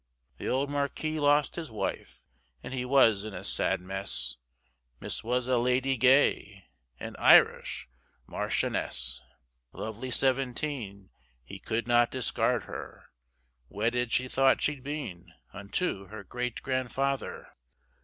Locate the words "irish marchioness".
7.19-9.21